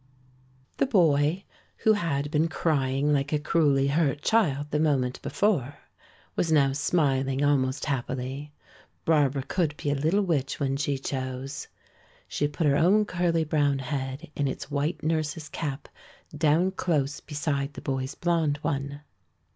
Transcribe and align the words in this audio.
The 0.77 0.87
boy, 0.87 1.43
who 1.77 1.93
had 1.93 2.31
been 2.31 2.47
crying 2.47 3.13
like 3.13 3.31
a 3.31 3.37
cruelly 3.37 3.85
hurt 3.89 4.23
child 4.23 4.71
the 4.71 4.79
moment 4.79 5.21
before, 5.21 5.75
was 6.35 6.51
now 6.51 6.71
smiling 6.73 7.43
almost 7.43 7.85
happily. 7.85 8.51
Barbara 9.05 9.43
could 9.43 9.77
be 9.77 9.91
a 9.91 9.95
little 9.95 10.23
witch 10.23 10.59
when 10.59 10.75
she 10.75 10.97
chose. 10.97 11.67
She 12.27 12.47
put 12.47 12.65
her 12.65 12.77
own 12.77 13.05
curly 13.05 13.43
brown 13.43 13.77
head 13.77 14.31
in 14.35 14.47
its 14.47 14.71
white 14.71 15.03
nurse's 15.03 15.47
cap 15.49 15.87
down 16.35 16.71
close 16.71 17.19
beside 17.19 17.73
the 17.75 17.81
boy's 17.81 18.15
blond 18.15 18.57
one. 18.63 19.01